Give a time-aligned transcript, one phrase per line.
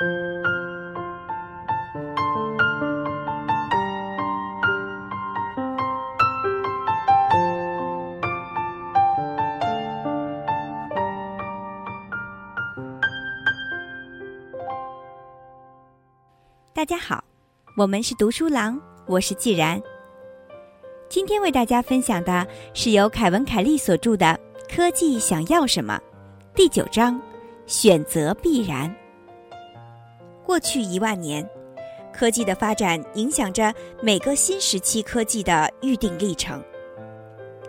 [0.00, 0.06] 大
[16.86, 17.22] 家好，
[17.76, 19.78] 我们是读书郎，我是既然。
[21.10, 24.26] 今天为大家分享的是由凯文·凯利所著的
[24.74, 26.00] 《科技想要什么》
[26.56, 27.20] 第九章：
[27.66, 28.99] 选择必然。
[30.50, 31.48] 过去一万年，
[32.12, 36.60] 科技的发展影响着每个新时期科技的预定历程。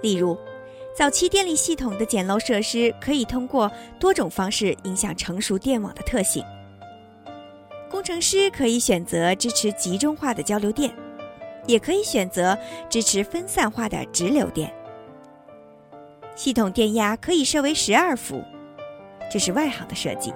[0.01, 0.35] 例如，
[0.91, 6.43] 早期电力系统的简陋设施可以通过多种方式影响成熟电网的特性。
[7.87, 10.91] 工程师可以选择支持集中化的交流电，
[11.67, 12.57] 也可以选择
[12.89, 14.73] 支持分散化的直流电。
[16.35, 18.43] 系统电压可以设为十二伏，
[19.31, 20.31] 这是外行的设计；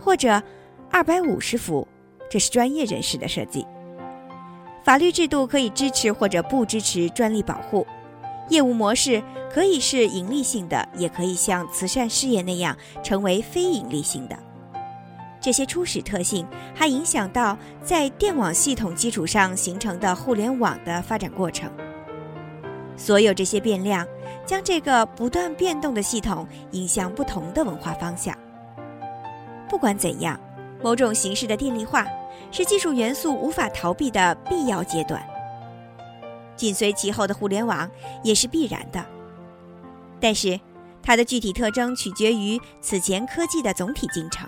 [0.00, 0.42] 或者
[0.94, 1.88] 二百五十伏，
[2.30, 3.66] 这是专业人士的设计。
[4.84, 7.84] 法律制度可以支持或者不支持专利保护。
[8.48, 9.20] 业务模式
[9.52, 14.38] 可以是盈利性的，也可以像慈善事业那样成为非盈利性的。
[15.40, 21.68] 这些初始特性还影响到在电网系统基础上形成的互联网的发展过程。
[22.96, 24.06] 所有这些变量
[24.46, 28.32] 将这个不断变动的系统引向不同的文化方向。
[29.68, 30.38] 不管怎样，
[30.84, 32.06] 某种形式的电力化
[32.50, 35.26] 是技术元素无法逃避的必要阶段。
[36.56, 37.90] 紧随其后的互联网
[38.22, 39.02] 也是必然的，
[40.20, 40.60] 但是
[41.02, 44.46] 它的具体特征取决于此前科技的总体进程。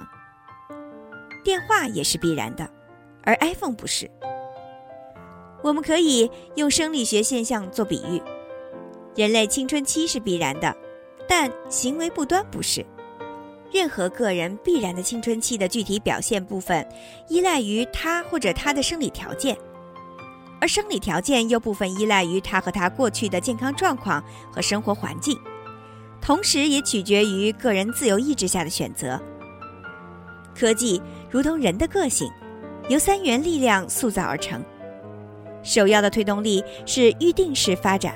[1.42, 2.68] 电话也是必然的，
[3.22, 4.10] 而 iPhone 不是。
[5.62, 8.20] 我们可以用生理学现象做比喻：
[9.14, 10.76] 人类青春期是必然的，
[11.26, 12.84] 但行为不端不是。
[13.76, 16.88] 任何个人必然的青春期的具体表现部分，
[17.28, 19.54] 依赖于他或者他的生理条件，
[20.58, 25.38] 而生理条件又部分依赖于他和他过去的健康状况和生活环境，
[26.22, 29.20] 同时也取决于个人自由意志下的选择。
[30.58, 32.30] 科技如同人的个性，
[32.88, 34.64] 由三元力量塑造而成。
[35.62, 38.14] 首要的推动力是预定式发展，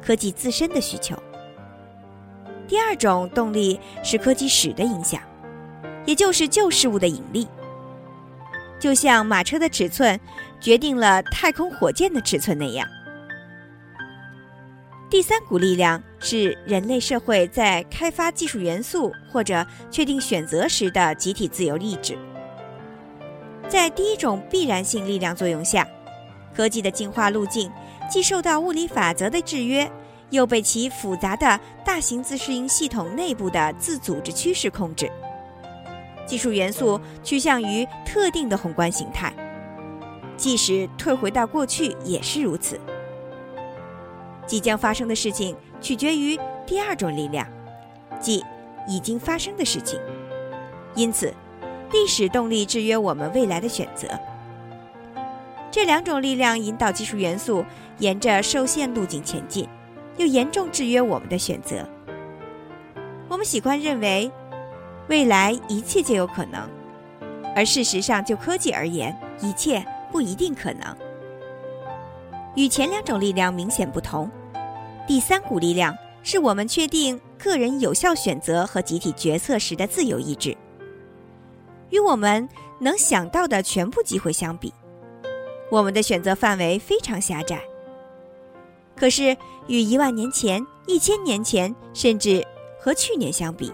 [0.00, 1.20] 科技自身的需求。
[2.70, 5.20] 第二种动力是科技史的影响，
[6.06, 7.48] 也就是旧事物的引力。
[8.78, 10.18] 就像马车的尺寸
[10.60, 12.86] 决定了太空火箭的尺寸那样。
[15.10, 22.16] 第三股力量是人类社会在开发技术元素或者确定选择时的集体自由意志。
[23.68, 25.84] 在第一种必然性力量作用下，
[26.54, 27.68] 科技的进化路径
[28.08, 29.90] 既受到物理法则的制约，
[30.30, 35.10] 又被其复杂的大型自适应系统内部的自组织趋势控制。
[36.26, 39.32] 技术元素趋向于特定的宏观形态，
[40.36, 42.80] 即使退回到过去也是如此。
[44.46, 47.46] 即将发生的事情取决于第二种力量，
[48.20, 48.44] 即
[48.86, 49.98] 已经发生的事情。
[50.94, 51.32] 因此，
[51.92, 54.08] 历史动力制约我们未来的选择。
[55.70, 57.64] 这两种力量引导技术元素
[57.98, 59.68] 沿着受限路径前进，
[60.20, 61.88] 又严重制约我们的选择。
[63.26, 64.30] 我们喜欢认为，
[65.08, 66.68] 未来一切皆有可能，
[67.56, 69.82] 而事实上，就科技而言，一切
[70.12, 70.94] 不一定可能。
[72.54, 74.30] 与前两种力量明显不同。
[75.06, 80.54] 第三股力量是我们确定个人有效选择和集体决策时的自由意志。
[81.88, 82.46] 与我们
[82.78, 84.70] 能想到的全部机会相比，
[85.70, 87.58] 我们的选择范围非常狭窄。
[89.00, 89.34] 可是
[89.66, 92.46] 与一万年前、一千年前，甚至
[92.78, 93.72] 和去年相比，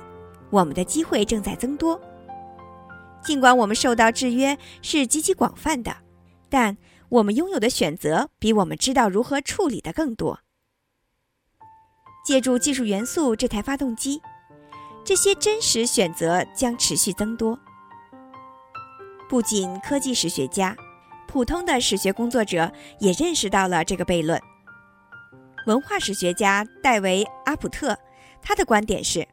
[0.51, 2.01] 我们的机会正在增多。
[3.25, 5.97] 尽管我们受到制约是极其广泛的，
[6.49, 6.77] 但
[7.09, 10.39] 我们拥有的选择比我们知道如何处理的更多。
[12.25, 14.23] 借助技术元素这台发动机，
[15.05, 17.59] 这些真实选择将持续增多。
[19.29, 20.77] 不仅科技史学家，
[21.27, 24.41] 普通的史学工作者也认识到了这个悖论。
[25.67, 27.99] 文化史学家戴维·阿普特，
[28.41, 29.27] 他的观点是：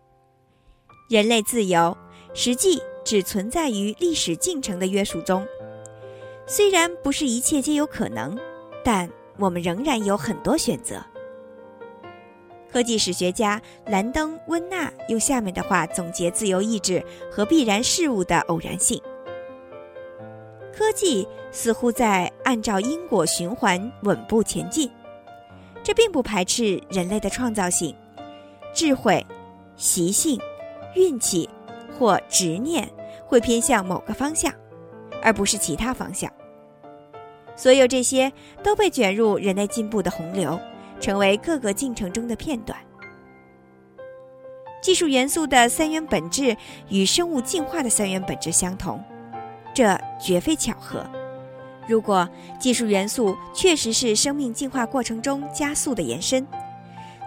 [1.07, 1.95] 人类自由
[2.33, 5.45] 实际只存在于历史进程的约束中。
[6.47, 8.35] 虽然不是一切皆有可能，
[8.83, 9.07] 但
[9.37, 10.95] 我们仍然有很多选择。
[12.71, 18.99] 科技史学家兰登·温纳用下面的话总结自由意志和必然事物的偶然性：
[20.75, 24.89] 科技似乎在按照因果循环稳步前进，
[25.83, 27.93] 这并不排斥人类的创造性、
[28.73, 29.25] 智慧、
[29.75, 30.39] 习性、
[30.95, 31.49] 运气
[31.91, 32.89] 或执念
[33.25, 34.51] 会偏向某个方向，
[35.21, 36.31] 而不是其他方向。
[37.55, 38.31] 所有这些
[38.63, 40.59] 都被卷入人类进步的洪流，
[40.99, 42.77] 成为各个进程中的片段。
[44.81, 46.57] 技术元素的三元本质
[46.89, 49.01] 与生物进化的三元本质相同，
[49.73, 51.05] 这绝非巧合。
[51.87, 52.27] 如果
[52.59, 56.45] 技术元素确实是生命进化过程中加速的延伸，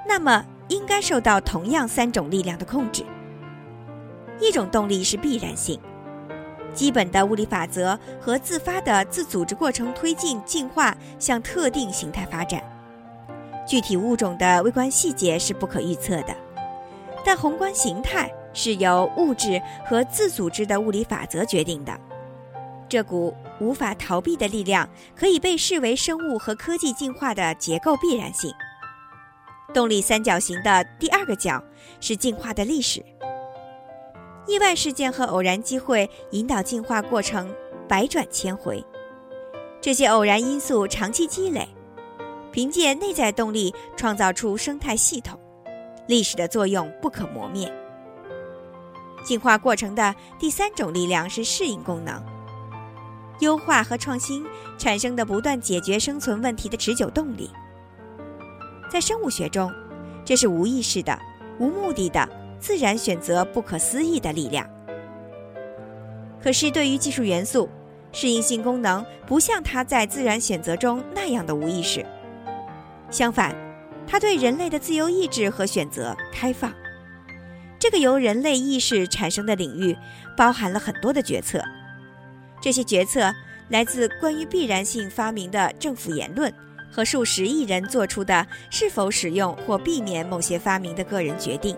[0.06, 3.04] 那么应该受到同样三种力量的控制。
[4.40, 5.80] 一种动力是必然性，
[6.74, 12.62] 基本的物理法则和自发的自组织过程推进进化向特定形态发展。
[13.66, 16.34] 具体物种的微观细节是不可预测的。
[17.24, 21.92] 但宏观形态是由物质和自组织的物理法则决定的，
[22.88, 28.52] 这股无法逃避的力量可以被视为生物和科技进化的结构必然性。
[29.74, 31.62] 动力三角形的第二个角
[32.00, 33.04] 是进化的历史。
[34.46, 37.52] 意外事件和偶然机会引导进化过程
[37.88, 38.82] 百转千回，
[39.80, 41.68] 这些偶然因素长期积累，
[42.52, 45.38] 凭借内在动力创造出生态系统。
[46.06, 47.72] 历史的作用不可磨灭。
[49.24, 52.24] 进化过程的第三种力量是适应功能，
[53.40, 54.44] 优化和创新
[54.78, 57.50] 产生的不断解决生存问题的持久动力。
[58.90, 59.72] 在生物学中，
[60.24, 61.18] 这是无意识的、
[61.58, 62.28] 无目的的
[62.58, 64.68] 自然选择不可思议的力量。
[66.42, 67.68] 可是，对于技术元素，
[68.12, 72.06] 适应性功能不像它在自然选择中那样的无意识，
[73.10, 73.54] 相反。
[74.08, 76.72] 它对人类的自由意志和选择开放。
[77.76, 79.96] 这个由人类意识产生的领域，
[80.36, 81.60] 包含了很多的决策。
[82.66, 83.32] 这些决策
[83.68, 86.52] 来自关于必然性发明的政府言论
[86.90, 91.76] 和数十亿人做出的是否使用或避免某些发明的个人决定。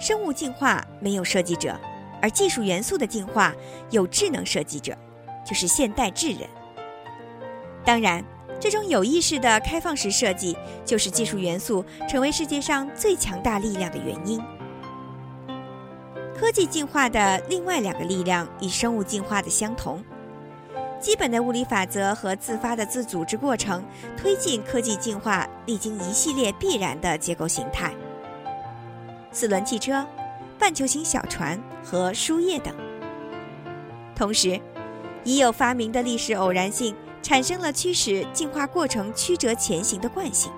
[0.00, 1.78] 生物进化没有设计者，
[2.20, 3.54] 而技术元素的进化
[3.92, 4.92] 有智能设计者，
[5.46, 6.40] 就是现代智人。
[7.84, 8.24] 当然。
[8.60, 14.42] 这种有意识的开放式设计，就是技术元素成为世界上最强大力量的原因。
[16.38, 20.00] 科技进化的另外两个力量与生物进化的相同，
[21.00, 23.84] 基本的物理法则和自发的自组织过程
[24.16, 27.92] 推进科技进化，历经一系列必然的结构形态：
[29.32, 30.06] 四轮汽车、
[30.60, 32.72] 半球形小船和输液等。
[34.14, 34.60] 同时，
[35.24, 36.94] 已有发明的历史偶然性。
[37.20, 40.50] 产生了驱使进化过程曲折前行的惯性，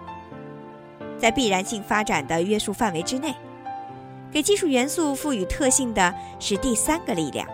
[1.19, 3.35] 在必然性发展的约束范围之内，
[4.33, 7.47] 给技术元素赋予特性的是第三个力量，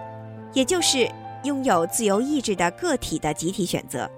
[0.53, 1.09] 也就是
[1.45, 4.11] 拥有自由意志的个体的集体选择。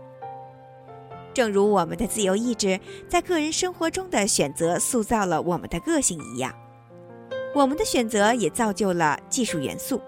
[1.33, 6.53] 正如我们的自由意志在个人生活中的选择塑造了我们的个性一样，
[7.55, 10.01] 我们的选择也造就了技术元素。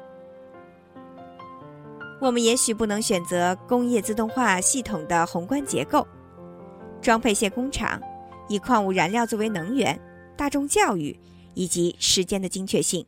[2.20, 6.06] 我们也许不能选择工业自动化系统的宏观结构、
[7.00, 8.00] 装配线工厂、
[8.48, 9.98] 以矿物燃料作为能源、
[10.36, 11.18] 大众教育
[11.54, 13.06] 以及时间的精确性，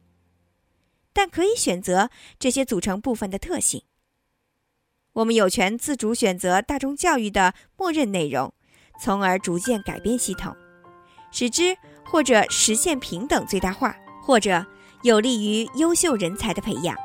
[1.13, 3.83] 但可以选择这些组成部分的特性。
[5.15, 8.55] 我们有权自主选择大众教育的默认内容，
[9.01, 10.57] 从而逐渐改变系统，
[11.31, 14.65] 使之或者实现平等最大化，或者
[15.03, 16.97] 有利于优秀人才的培养，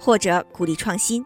[0.00, 1.24] 或者鼓励创新。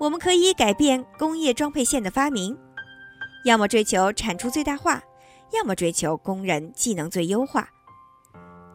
[0.00, 2.56] 我们可以改变工业装配线的发明，
[3.44, 5.02] 要么追求产出最大化，
[5.52, 7.68] 要么追求工人技能最优化。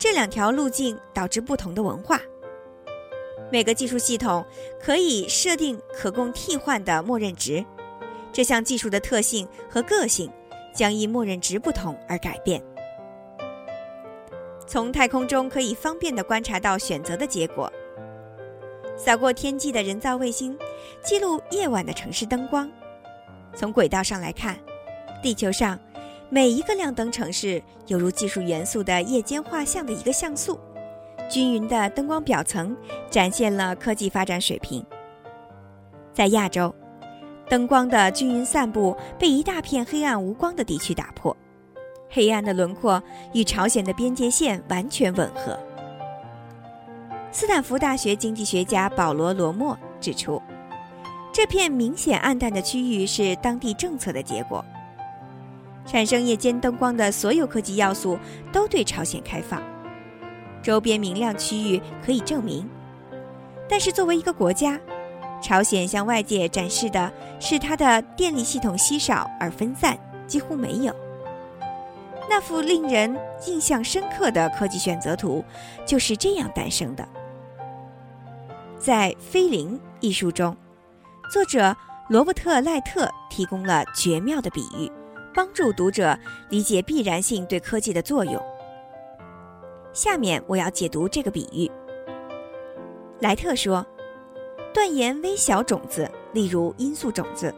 [0.04, 2.20] 这两条路径导致不同的文化。
[3.50, 4.46] 每个技术系统
[4.78, 7.64] 可以设定可供替换的默认值，
[8.34, 10.30] 这项技术的特性和个性
[10.76, 12.62] 将因默认值不同而改变。
[14.68, 17.72] 从太空中可以方便地观察到选择的结果。
[18.98, 20.60] 扫过天际的人造卫星，
[21.02, 22.70] 记录夜晚的城市灯光。
[23.56, 24.60] 从轨道上来看，
[25.22, 25.80] 地球上
[26.34, 30.60] 每一个亮灯城市犹如技术元素的夜间画像的一个像素。
[31.30, 32.76] 均匀的灯光表层
[33.08, 34.84] 展现了科技发展水平。
[36.12, 36.74] 在亚洲，
[37.48, 41.38] 灯光的均匀散布被一大片黑暗无光的地区打破，
[42.10, 43.00] 黑暗的轮廓
[43.34, 45.56] 与朝鲜的边界线完全吻合。
[47.32, 50.42] 斯坦福大学经济学家保罗·罗默指出，
[51.32, 54.66] 这片明显暗淡的区域是当地政策的结果。
[55.86, 58.18] 产生夜间灯光的所有科技要素
[58.52, 59.62] 都对朝鲜开放，
[60.62, 62.68] 周边明亮区域可以证明。
[63.70, 64.80] 但是，作为一个国家，
[65.42, 69.98] 朝鲜向外界展示的是它的电力系统稀少而分散，
[70.28, 70.96] 几乎没有。
[72.30, 75.44] 那幅令人印象深刻的科技选择图
[75.86, 77.08] 就是这样诞生的。
[78.80, 80.56] 在《菲林》一书中，
[81.32, 81.76] 作者
[82.10, 84.92] 罗伯特·赖特提供了绝妙的比喻，
[85.34, 86.18] 帮助读者
[86.50, 88.42] 理解必然性对科技的作用。
[89.92, 91.70] 下面我要解读这个比喻。
[93.20, 93.86] 莱特说
[94.74, 97.54] ：“断言微小种子，例如罂粟种子，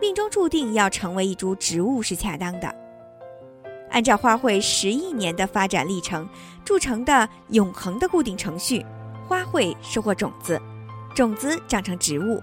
[0.00, 2.74] 命中注定要成为一株植物是恰当的。
[3.90, 6.28] 按照花卉十亿年的发展历程
[6.64, 8.84] 铸成的永恒的固定程序，
[9.28, 10.60] 花卉收获种子，
[11.14, 12.42] 种子长成植物。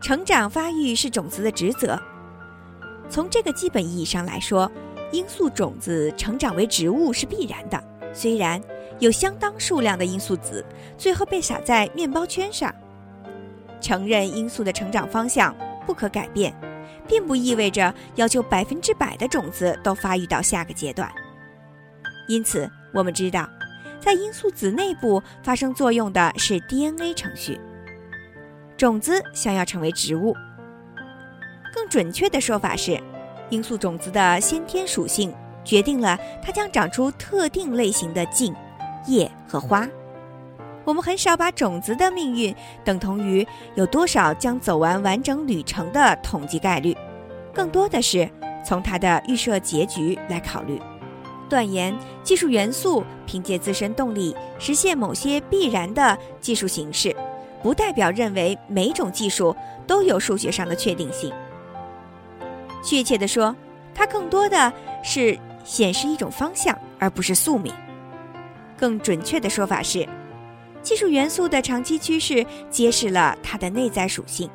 [0.00, 1.98] 成长发育是种子的职责。
[3.08, 4.70] 从这个基本意义上来说，
[5.12, 7.82] 罂粟种子成长为植物是必然的。
[8.12, 8.60] 虽然。”
[8.98, 10.64] 有相当数量的罂粟籽
[10.96, 12.72] 最后被撒在面包圈上。
[13.80, 15.52] 承认罂粟的成长方向
[15.84, 16.54] 不可改变，
[17.08, 21.10] 并不意味着要求百分之百的种子都发育到下个阶段。
[22.28, 23.48] 因此，我们知道，
[23.98, 27.58] 在罂粟籽内部发生作用的是 DNA 程序。
[28.76, 30.32] 种子想要成为植物，
[31.72, 33.00] 更准确的说法是，
[33.50, 35.32] 罂粟种子的先天属性
[35.64, 38.54] 决定了它将长出特定类型的茎。
[39.08, 39.88] 叶和花，
[40.84, 46.96] 我们很少把种子的命运等同于有多少将走完完整旅程的统计概率，
[47.52, 48.30] 更多的是
[48.64, 50.80] 从它的预设结局来考虑。
[51.48, 57.12] 断言技术元素凭借自身动力实现某些必然的技术形式，
[57.60, 61.32] 不代表认为每种技术都有数学上的确定性。
[62.82, 63.54] 确切地说，
[63.94, 64.72] 它更多的
[65.02, 67.72] 是显示一种方向，而不是宿命。
[68.76, 70.08] 更准确的说法是，
[70.82, 74.50] 技术元素的长期趋势揭示了它的内在属性，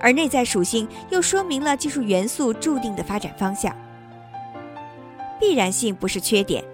[0.00, 3.76] 而内在属性又说明了技术元素注定的发展方向。
[5.38, 6.64] 必然性不是缺点，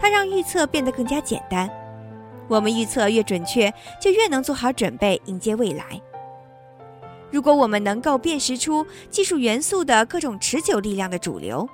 [0.00, 1.70] 它让预测变得更加简单。
[2.48, 5.84] 我们预测越准确，就越能做好准备迎接未来。
[7.32, 11.68] 如果我们能够辨识出技术元素的各种持久力量的主流，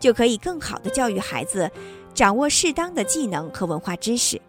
[0.00, 1.70] 就可以更好的教育孩子。
[2.14, 4.40] 掌握适当的技能和文化知识，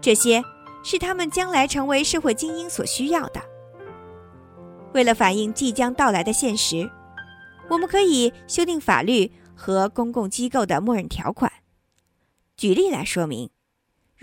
[0.00, 0.42] 这些
[0.82, 3.42] 是他们将来成为社会精英所需要的。
[4.94, 6.90] 为了反映即将到来的现实，
[7.68, 11.52] 我们可以修订法律和公共机构的默认条款。
[12.56, 13.50] 举例来说明，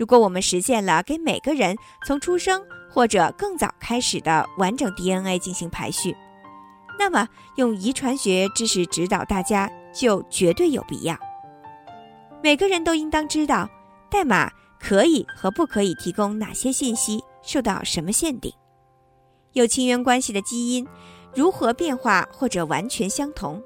[0.00, 1.76] 如果我们实现了给每个人
[2.06, 6.16] 从出生或者更早开始的完整 DNA 进行排序，
[6.98, 11.14] 那么用遗传学知识指导大家就绝对有必要。
[12.42, 13.68] 每个人都应当知道，
[14.10, 18.50] 代码可以和不可以提供哪些信息，受到什么限定。
[19.52, 20.88] 有亲缘关系的基因
[21.34, 23.62] 如何变化或者完全相同？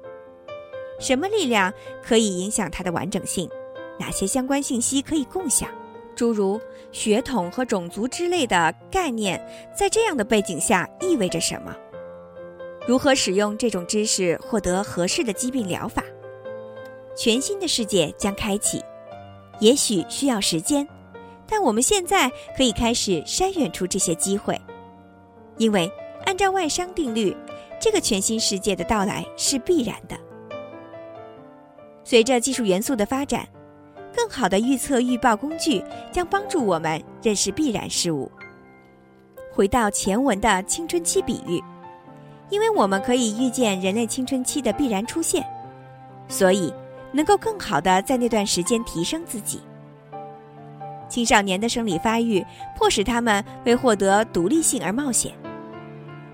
[0.99, 1.71] 什么力量
[2.03, 3.49] 可以影响它的完整性？
[3.97, 5.69] 哪些相关信息可以共享？
[6.15, 6.59] 诸如
[6.91, 9.39] 血统和种族之类的概念，
[9.75, 11.75] 在这样的背景下意味着什么？
[12.87, 16.03] 如何使用这种知识获得合适的疾病疗法？
[17.15, 18.81] 全新的世界将开启，
[19.59, 20.87] 也许需要时间，
[21.47, 24.59] 但我们现在可以开始筛选出这些机会，
[25.57, 25.91] 因为
[26.25, 27.35] 按照外商定律，
[27.79, 30.15] 这个全新世界的到来是必然的。
[32.03, 33.47] 随着技术元素的发展，
[34.15, 38.31] 更好的预测预报工具将帮助我们认识必然事物。
[39.53, 41.61] 回到前文的青春期比喻，
[42.49, 45.45] 因为我们可以预见人类青春期的必然出现，
[46.27, 46.73] 所以。
[47.11, 49.61] 能够更好的在那段时间提升自己。
[51.07, 52.45] 青少年的生理发育
[52.77, 55.31] 迫使他们为获得独立性而冒险。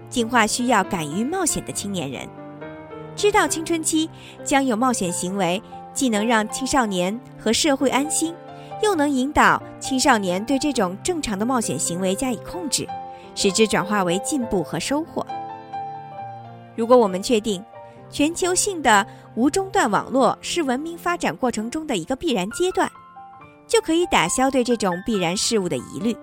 [0.10, 2.28] 进化需要敢于冒险的青年人，
[3.16, 4.10] 知道青春期
[4.44, 5.62] 将有冒险行为，
[5.94, 8.34] 既能让青少年和社会安心，
[8.82, 12.88] 又能引导青少年对这种正常的冒险行为加以控制，
[13.36, 15.26] 使之转化为进步和收获。
[16.76, 17.64] 如果我们确定。
[18.14, 22.92] 全球性的无中断网络是文明发展过程中的一个必然阶段，
[23.66, 26.14] 就可以打消对这种必然事物的疑虑，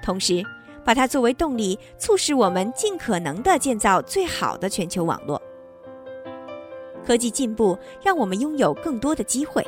[0.00, 0.44] 同时
[0.84, 5.42] 把它作为动力，促使我们尽可能的建造最好的全球网络。
[7.04, 9.66] 科技进步让我们拥有更多的机会，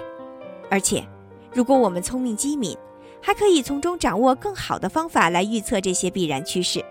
[0.70, 1.06] 而且，
[1.52, 2.76] 如果我们聪明机敏，
[3.20, 6.84] 还可以从中掌握更好的方法来预测这些必然趋势。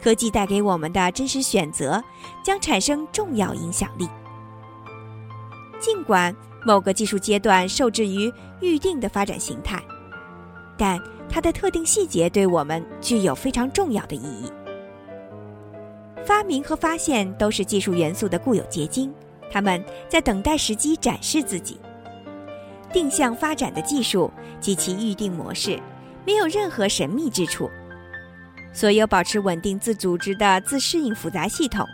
[0.00, 2.02] 科技带给我们的真实选择
[2.44, 4.08] 将产生重要影响力。
[5.80, 6.34] 尽管
[6.64, 9.82] 某个技术阶段受制于预定的发展形态，
[10.76, 14.50] 但它的特定细节对我们具有非常重要的意义。
[16.28, 19.10] 发明和发现都是技术元素的固有结晶，
[19.50, 21.80] 他们在等待时机展示自己。
[22.92, 24.30] 定向发展的技术
[24.60, 25.80] 及其预定模式。
[26.26, 27.70] 没有任何神秘之处。
[28.74, 31.86] 所有保持稳定、自组织的自适应复杂系统，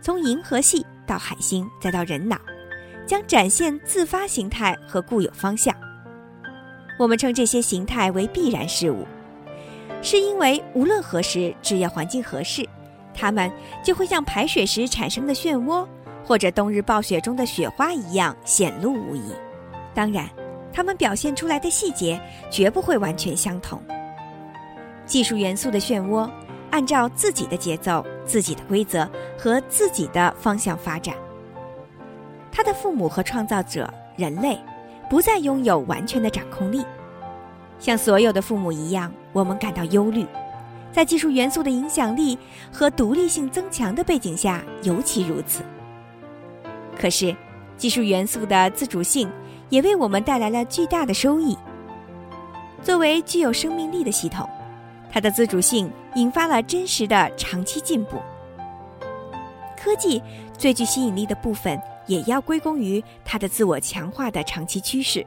[0.00, 2.38] 从银河系到海星，再到人脑，
[3.06, 5.76] 将展现自发形态和固有方向。
[6.98, 9.06] 我们称这些形态为必然事物，
[10.00, 12.66] 是因为无论何时，只要环境合适，
[13.20, 13.52] 它们
[13.84, 15.86] 就会像排水时产生的漩涡，
[16.24, 19.34] 或者冬日暴雪中的雪花一样显露无遗。
[19.92, 20.26] 当然，
[20.72, 22.18] 它们表现出来的细节
[22.50, 23.78] 绝不会完全相同。
[25.04, 26.30] 技术元素的漩涡，
[26.70, 31.14] 按照自己的节奏、自己的规则和自己的方向发展。
[32.50, 34.58] 他的父母和创造者人类，
[35.10, 36.82] 不再拥有完全的掌控力。
[37.78, 40.24] 像所有的父母一样，我们感到忧虑，
[40.92, 42.38] 在技术元素的影响力
[42.72, 45.62] 和独立性增强的背景下，尤其如此。
[46.98, 47.34] 可是，
[47.76, 49.30] 技术元素的自主性
[49.68, 51.56] 也为我们带来了巨大的收益。
[52.82, 54.48] 作为具有生命力的系统。
[55.12, 58.22] 它的自主性引发了真实的长期进步。
[59.76, 60.22] 科技
[60.56, 65.26] 最具吸引力的部分，也要归功于它的自我强化的长期趋势。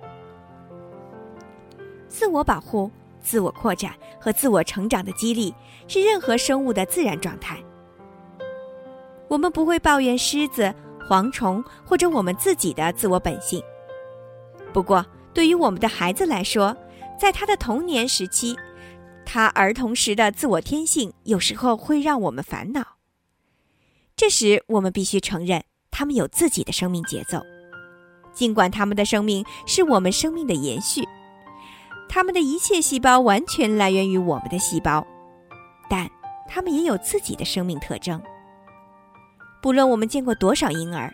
[2.07, 2.89] 自我保护、
[3.23, 5.53] 自我扩展和自我成长的激励，
[5.87, 7.57] 是任何生物的自然状态。
[9.29, 10.71] 我们不会抱怨狮子、
[11.09, 13.63] 蝗虫或者我们自己的自我本性。
[14.71, 15.03] 不过，
[15.33, 16.75] 对于我们的孩子来说，
[17.19, 18.55] 在他的童年时期，
[19.25, 22.83] 他儿童时的自我天性有时候会让我们烦恼。
[24.15, 27.41] 这时，我们必须承认，他们有自己的生命节奏，
[28.33, 31.03] 尽管他们的生命是我们生命的延续，
[32.13, 35.03] 他们的一切细胞完全来源于我们的细胞，
[35.89, 36.07] 但
[36.47, 38.21] 他们也有自己的生命特征。
[39.63, 41.11] 不论我们见过多少婴儿，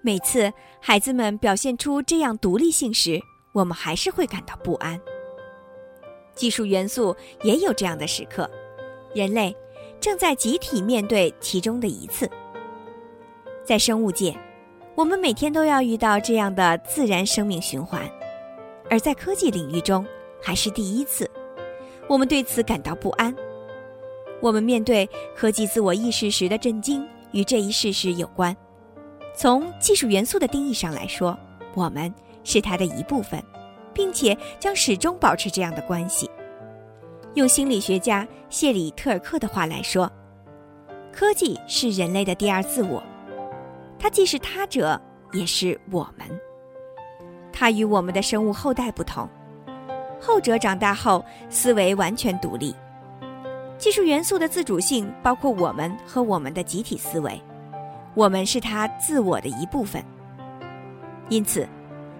[0.00, 3.20] 每次孩子们表现出这样独立性时，
[3.52, 4.96] 我们还是会感到不安。
[6.36, 8.48] 技术元素也有这样的时刻，
[9.12, 9.52] 人类
[9.98, 12.30] 正在集体面对其中的一次。
[13.64, 14.38] 在生物界，
[14.94, 18.02] 我们每天都要遇到这样的自然生命循环；
[18.88, 20.06] 而在科技领域中，
[20.42, 21.30] 还是第一次。
[22.08, 23.34] 我们对此感到不安。
[24.40, 28.56] 我们面对科技自我意识时的震惊，与这一事实有关。
[29.34, 31.38] 从技术元素的定义上来说，
[31.74, 32.12] 我们
[32.44, 33.42] 是它的一部分。
[33.98, 36.30] 并且将始终保持这样的关系。
[37.34, 40.08] 用心理学家谢里特尔克的话来说，
[41.12, 43.02] 科技是人类的第二自我，
[43.98, 45.00] 它既是他者，
[45.32, 46.28] 也是我们。
[47.52, 49.28] 它与我们的生物后代不同，
[50.20, 52.74] 后者长大后思维完全独立。
[53.78, 57.40] 技术元素的自主性包括我们和我们的集体思维，
[58.14, 60.04] 我们是它自我的一部分。
[61.28, 61.66] 因此。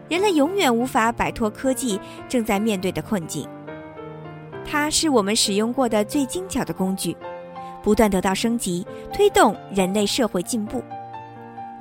[0.09, 3.47] 人类永远无法摆脱科技正在面对的困境。
[4.65, 7.15] 它是我们使用过的最精巧的工具，
[7.83, 10.83] 不断得到升级，推动人类社会进步。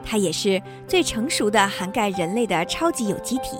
[0.04, 3.58] 它也是最成熟的涵盖人类的超级有机体，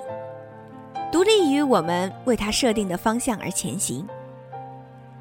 [1.10, 4.06] 独立于我们为它设定的方向而前行。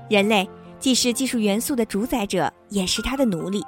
[0.09, 0.47] 人类
[0.79, 3.63] 既是技术元素的主宰者，也是它的奴隶。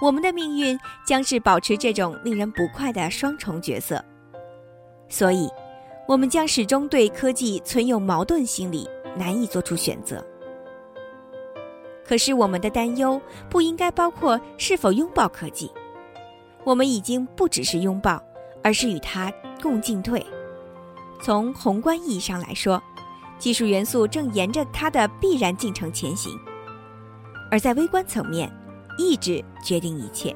[0.00, 4.02] 我们的命运将是保持这种令人不快的双重角色。
[5.08, 5.48] 所以，
[6.08, 10.24] 我们将始终对科技存有矛盾心理，难以做出选择。
[12.04, 15.70] 可是，我们的担忧不应该包括是否拥抱科技。
[16.64, 18.20] 我们已经不只是拥抱，
[18.62, 20.24] 而是与它共进退。
[21.22, 22.82] 从宏观意义上来说，
[23.38, 26.32] 技术元素正沿着它的必然进程前行；
[27.48, 28.52] 而在微观层面，
[28.98, 30.34] 意志决定一切。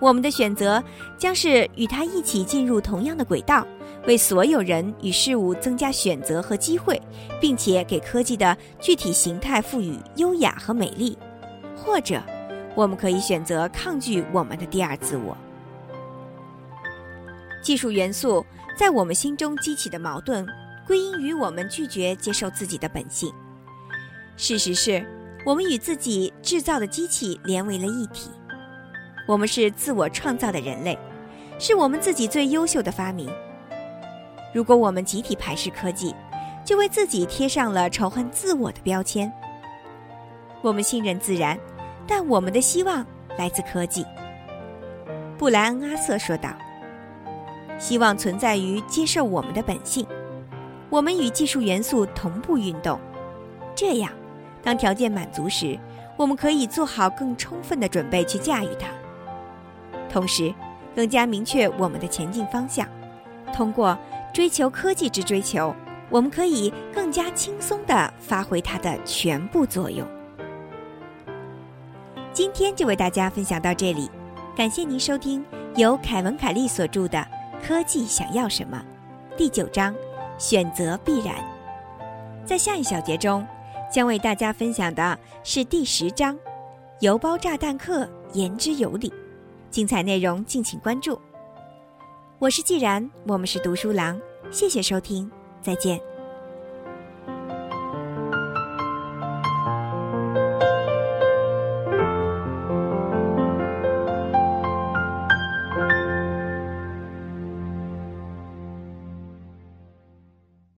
[0.00, 0.82] 我们的选择
[1.16, 3.64] 将是与它一起进入同样的轨道，
[4.08, 7.00] 为所有人与事物增加选择和机会，
[7.40, 11.16] 并且给科技的具体形态赋予优雅和美丽；
[11.76, 12.20] 或者，
[12.74, 15.36] 我们可以选择抗拒我们的第二自我。
[17.62, 18.44] 技术元素
[18.76, 20.46] 在我们心中激起的矛盾，
[20.86, 23.32] 归因于我们拒绝接受自己的本性。
[24.36, 25.04] 事实是，
[25.46, 28.30] 我们与自己制造的机器连为了一体。
[29.26, 30.96] 我们是自我创造的人类，
[31.58, 33.30] 是我们自己最优秀的发明。
[34.54, 36.14] 如果我们集体排斥科技，
[36.62, 39.32] 就为自己贴上了仇恨自我的标签。
[40.60, 41.58] 我们信任自然，
[42.06, 43.06] 但我们的希望
[43.38, 44.04] 来自科技。
[45.38, 46.50] 布莱恩·阿瑟说道
[47.78, 50.06] ：“希望存在于接受我们的本性。
[50.88, 52.98] 我们与技术元素同步运动，
[53.74, 54.10] 这样，
[54.62, 55.78] 当条件满足时，
[56.16, 58.88] 我们可以做好更充分的准备去驾驭它。”
[60.08, 60.54] 同时，
[60.94, 62.86] 更加明确我们的前进方向。
[63.52, 63.98] 通过
[64.32, 65.74] 追求科技之追求，
[66.08, 70.06] 我们可以更加轻松的发挥它的全部作用。
[72.32, 74.10] 今天就为大家分享到这里，
[74.54, 77.18] 感谢您收听由凯文·凯利所著的
[77.62, 78.82] 《科技想要什么》
[79.36, 79.94] 第九章
[80.38, 81.34] “选择必然”。
[82.44, 83.46] 在下一小节中，
[83.90, 86.38] 将为大家分享的是第十章
[87.00, 89.12] “邮包炸弹客言之有理”。
[89.70, 91.20] 精彩内容敬请关注。
[92.38, 95.30] 我是既然，我们是读书郎，谢谢收听。
[95.60, 96.15] 再见。